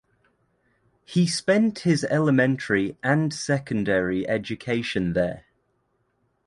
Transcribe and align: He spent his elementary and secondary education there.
He 1.05 1.27
spent 1.27 1.81
his 1.81 2.03
elementary 2.05 2.97
and 3.03 3.31
secondary 3.31 4.27
education 4.27 5.13
there. 5.13 5.45